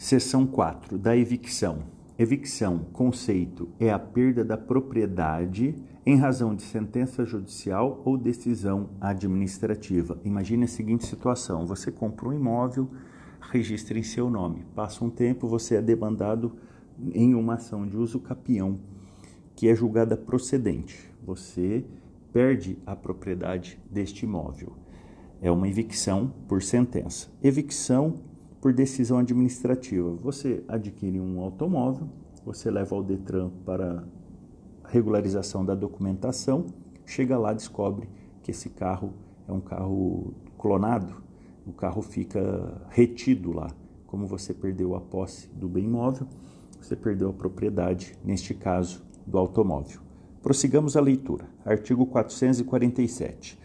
[0.00, 1.80] Seção 4 da evicção.
[2.18, 5.74] Evicção, conceito, é a perda da propriedade
[6.06, 10.18] em razão de sentença judicial ou decisão administrativa.
[10.24, 12.88] Imagine a seguinte situação: você compra um imóvel,
[13.52, 14.64] registra em seu nome.
[14.74, 16.56] Passa um tempo, você é demandado
[17.12, 18.80] em uma ação de uso capião,
[19.54, 21.12] que é julgada procedente.
[21.22, 21.84] Você
[22.32, 24.72] perde a propriedade deste imóvel.
[25.42, 27.28] É uma evicção por sentença.
[27.42, 28.29] Evicção
[28.60, 30.10] por decisão administrativa.
[30.22, 32.08] Você adquire um automóvel,
[32.44, 34.04] você leva ao Detran para
[34.84, 36.66] regularização da documentação,
[37.06, 38.08] chega lá descobre
[38.42, 39.14] que esse carro
[39.48, 41.22] é um carro clonado,
[41.66, 43.70] o carro fica retido lá.
[44.06, 46.26] Como você perdeu a posse do bem imóvel,
[46.80, 50.00] você perdeu a propriedade, neste caso, do automóvel.
[50.42, 51.44] Prossigamos a leitura.
[51.64, 53.58] Artigo 447.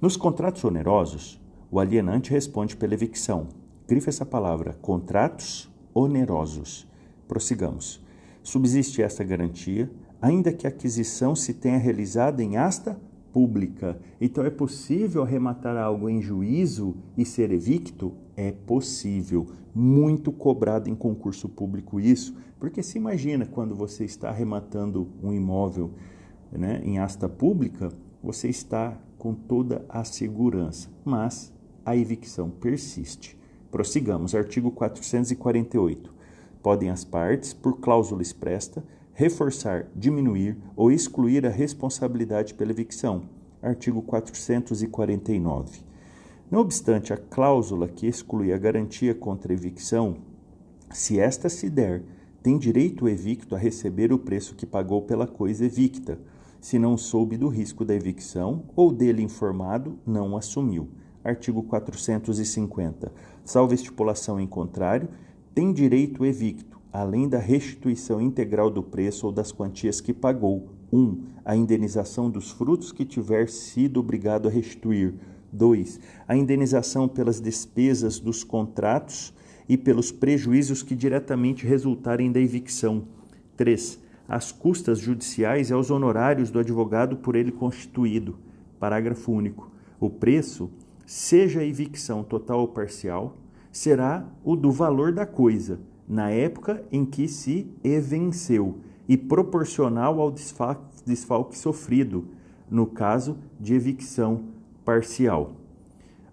[0.00, 3.48] Nos contratos onerosos, o alienante responde pela evicção,
[3.92, 6.88] Grifa essa palavra, contratos onerosos.
[7.28, 8.02] Prossigamos.
[8.42, 12.98] Subsiste essa garantia, ainda que a aquisição se tenha realizado em asta
[13.34, 14.00] pública.
[14.18, 18.14] Então é possível arrematar algo em juízo e ser evicto?
[18.34, 19.48] É possível.
[19.74, 25.90] Muito cobrado em concurso público isso, porque se imagina quando você está arrematando um imóvel
[26.50, 27.90] né, em asta pública,
[28.22, 31.52] você está com toda a segurança, mas
[31.84, 33.41] a evicção persiste.
[33.72, 34.34] Prossigamos.
[34.34, 36.12] Artigo 448.
[36.62, 43.22] Podem as partes, por cláusula expressa, reforçar, diminuir ou excluir a responsabilidade pela evicção.
[43.62, 45.80] Artigo 449.
[46.50, 50.18] Não obstante a cláusula que exclui a garantia contra a evicção,
[50.92, 52.02] se esta se der,
[52.42, 56.20] tem direito o evicto a receber o preço que pagou pela coisa evicta,
[56.60, 60.90] se não soube do risco da evicção ou dele informado, não assumiu
[61.24, 63.12] artigo 450.
[63.44, 65.08] Salvo estipulação em contrário,
[65.54, 70.68] tem direito evicto, além da restituição integral do preço ou das quantias que pagou.
[70.92, 70.98] 1.
[70.98, 75.14] Um, a indenização dos frutos que tiver sido obrigado a restituir.
[75.52, 76.00] 2.
[76.26, 79.34] A indenização pelas despesas dos contratos
[79.68, 83.04] e pelos prejuízos que diretamente resultarem da evicção.
[83.56, 84.00] 3.
[84.28, 88.38] As custas judiciais e aos honorários do advogado por ele constituído.
[88.78, 89.70] Parágrafo único.
[90.00, 90.70] O preço
[91.12, 93.36] seja a evicção total ou parcial,
[93.70, 95.78] será o do valor da coisa,
[96.08, 102.28] na época em que se evenceu, e proporcional ao desfalque, sofrido,
[102.70, 104.44] no caso de evicção
[104.86, 105.52] parcial.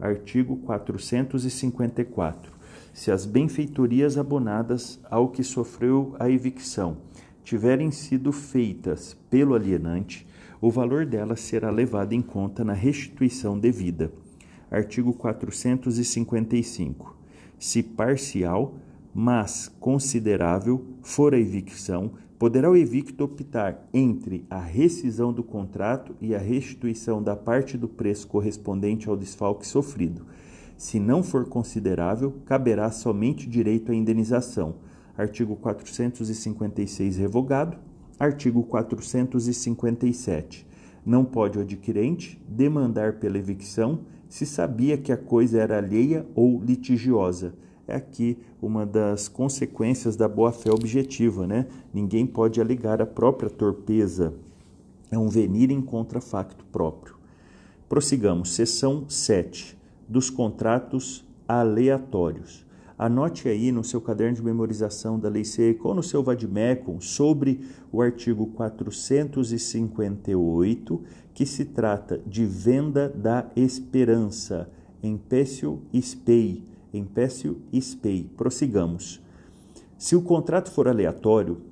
[0.00, 2.52] artigo 454.
[2.92, 6.96] Se as benfeitorias abonadas ao que sofreu a evicção
[7.44, 10.26] tiverem sido feitas pelo alienante,
[10.60, 14.12] o valor delas será levado em conta na restituição devida.
[14.70, 17.16] Artigo 455.
[17.58, 18.74] Se parcial,
[19.20, 26.36] mas considerável for a evicção, poderá o evicto optar entre a rescisão do contrato e
[26.36, 30.24] a restituição da parte do preço correspondente ao desfalque sofrido.
[30.76, 34.76] Se não for considerável, caberá somente direito à indenização.
[35.16, 37.76] Artigo 456 revogado.
[38.20, 40.64] Artigo 457.
[41.04, 46.62] Não pode o adquirente demandar pela evicção se sabia que a coisa era alheia ou
[46.62, 47.52] litigiosa
[47.88, 51.66] é aqui uma das consequências da boa-fé objetiva, né?
[51.92, 54.34] Ninguém pode alegar a própria torpeza,
[55.10, 57.16] é um venir em contrafacto próprio.
[57.88, 59.78] Prossigamos, seção 7
[60.08, 62.66] dos contratos aleatórios.
[62.98, 67.60] Anote aí no seu caderno de memorização da Lei Seca ou no seu vademecum sobre
[67.92, 71.00] o artigo 458,
[71.32, 74.68] que se trata de venda da esperança,
[75.00, 76.64] empécio spei,
[76.98, 78.30] empécio e spei.
[78.36, 79.22] Prossigamos.
[79.96, 81.62] Se o contrato for aleatório,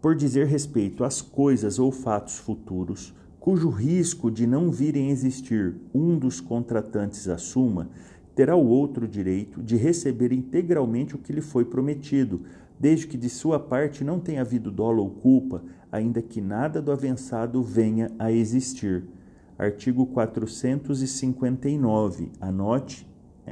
[0.00, 6.18] por dizer respeito às coisas ou fatos futuros, cujo risco de não virem existir um
[6.18, 7.88] dos contratantes assuma,
[8.34, 12.42] terá o outro direito de receber integralmente o que lhe foi prometido,
[12.78, 16.92] desde que de sua parte não tenha havido dolo ou culpa, ainda que nada do
[16.92, 19.04] avançado venha a existir.
[19.58, 22.30] Artigo 459.
[22.40, 23.06] Anote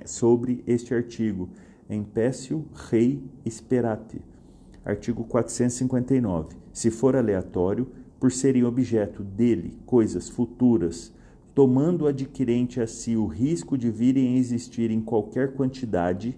[0.05, 1.49] sobre este artigo.
[1.89, 4.21] Empécio rei esperate.
[4.85, 6.57] Artigo 459.
[6.73, 7.87] Se for aleatório,
[8.19, 11.13] por serem objeto dele coisas futuras,
[11.55, 16.37] tomando o adquirente a si o risco de virem a existir em qualquer quantidade,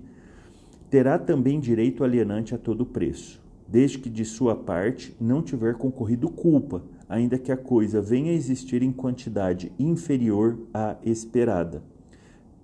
[0.91, 6.29] terá também direito alienante a todo preço, desde que de sua parte não tiver concorrido
[6.29, 11.83] culpa, ainda que a coisa venha a existir em quantidade inferior à esperada.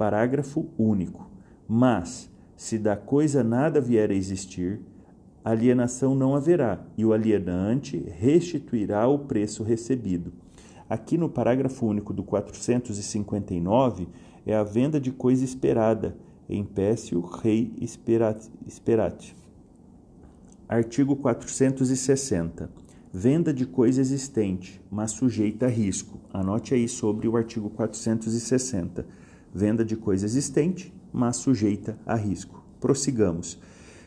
[0.03, 1.31] Parágrafo único.
[1.69, 4.81] Mas, se da coisa nada vier a existir,
[5.45, 10.33] alienação não haverá, e o alienante restituirá o preço recebido.
[10.91, 14.09] Aqui no parágrafo único do 459
[14.45, 16.17] é a venda de coisa esperada,
[16.49, 17.73] em pécio rei
[18.67, 19.37] esperate.
[20.69, 22.69] Artigo 460.
[23.13, 26.19] Venda de coisa existente, mas sujeita a risco.
[26.33, 29.22] Anote aí sobre o artigo 460.
[29.55, 32.65] Venda de coisa existente, mas sujeita a risco.
[32.81, 33.61] Prossigamos.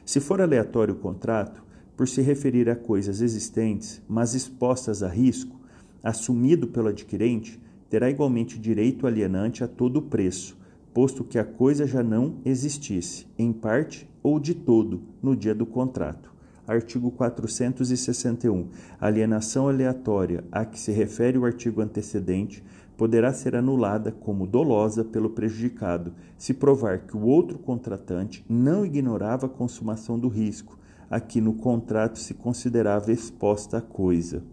[0.06, 1.64] Se for aleatório o contrato,
[1.96, 5.60] por se referir a coisas existentes, mas expostas a risco,
[6.04, 10.58] assumido pelo adquirente, terá igualmente direito alienante a todo o preço,
[10.94, 15.66] posto que a coisa já não existisse, em parte ou de todo, no dia do
[15.66, 16.34] contrato.
[16.68, 18.70] Artigo 461.
[19.00, 22.64] Alienação aleatória a que se refere o artigo antecedente
[22.98, 29.48] poderá ser anulada como dolosa pelo prejudicado, se provar que o outro contratante não ignorava
[29.48, 30.78] a consumação do risco,
[31.10, 34.44] a que no contrato se considerava exposta a coisa.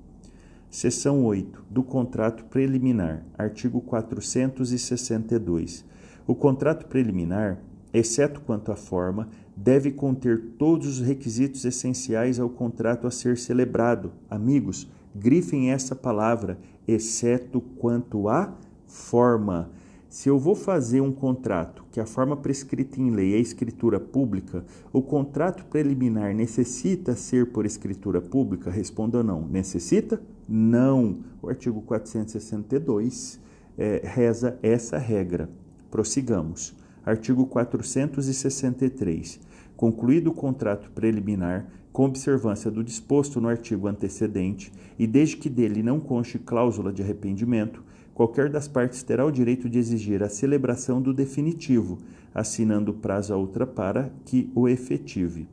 [0.70, 5.84] Seção 8 do contrato preliminar, artigo 462.
[6.26, 7.58] O contrato preliminar,
[7.92, 14.12] exceto quanto à forma, deve conter todos os requisitos essenciais ao contrato a ser celebrado.
[14.30, 18.52] Amigos, grifem essa palavra, exceto quanto à
[18.86, 19.70] forma.
[20.08, 24.62] Se eu vou fazer um contrato que a forma prescrita em lei é escritura pública,
[24.92, 28.70] o contrato preliminar necessita ser por escritura pública?
[28.70, 29.46] Responda não.
[29.46, 30.20] Necessita?
[30.46, 31.20] Não.
[31.40, 33.40] O artigo 462
[33.78, 35.48] é, reza essa regra.
[35.90, 36.76] Prossigamos.
[37.04, 39.40] Artigo 463.
[39.76, 45.82] Concluído o contrato preliminar, com observância do disposto no artigo antecedente, e desde que dele
[45.82, 47.82] não conste cláusula de arrependimento,
[48.14, 51.98] qualquer das partes terá o direito de exigir a celebração do definitivo,
[52.34, 55.46] assinando prazo a outra para que o efetive.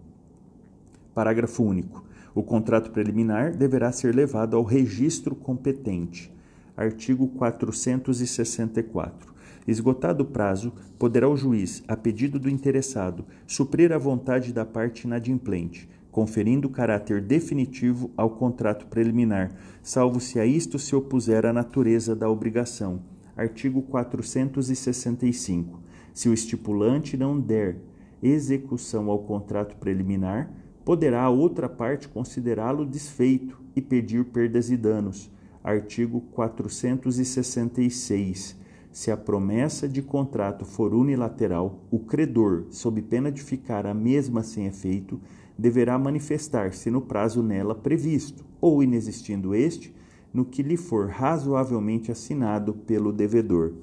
[1.13, 2.05] Parágrafo único.
[2.33, 6.31] O contrato preliminar deverá ser levado ao registro competente.
[6.77, 9.33] Artigo 464.
[9.67, 15.03] Esgotado o prazo, poderá o juiz, a pedido do interessado, suprir a vontade da parte
[15.03, 22.13] inadimplente, conferindo caráter definitivo ao contrato preliminar, salvo se a isto se opuser a natureza
[22.13, 22.99] da obrigação.
[23.37, 25.79] Artigo 465.
[26.13, 27.77] Se o estipulante não der
[28.21, 30.51] execução ao contrato preliminar,
[30.83, 35.31] poderá a outra parte considerá-lo desfeito e pedir perdas e danos.
[35.63, 38.59] Artigo 466.
[38.91, 44.43] Se a promessa de contrato for unilateral, o credor, sob pena de ficar a mesma
[44.43, 45.17] sem efeito,
[45.59, 49.93] deverá manifestar-se no prazo nela previsto, ou inexistindo este,
[50.33, 53.73] no que lhe for razoavelmente assinado pelo devedor.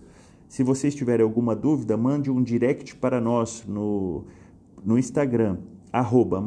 [0.49, 4.25] Se vocês tiverem alguma dúvida, mande um direct para nós no,
[4.83, 5.59] no Instagram,
[5.93, 6.41] arroba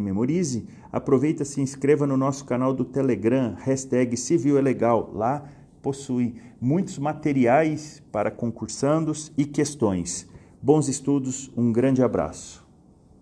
[0.00, 0.68] Memorize.
[0.92, 5.10] Aproveita se inscreva no nosso canal do Telegram, hashtag Civil é Legal.
[5.12, 5.48] Lá
[5.82, 10.28] possui muitos materiais para concursandos e questões.
[10.62, 12.69] Bons estudos, um grande abraço.